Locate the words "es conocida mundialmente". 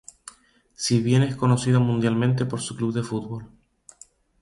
1.21-2.45